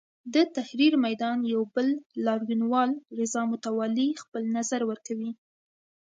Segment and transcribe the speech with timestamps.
[0.33, 1.87] د تحریر میدان یو بل
[2.25, 5.31] لاریونوال رضا متوالي خپل نظر ورکوي.